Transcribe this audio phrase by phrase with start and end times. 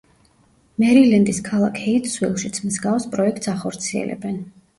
[0.83, 4.43] მერილენდის ქალაქ ჰეიტსვილშიც მსგავს პროექტს ახორციელებენ.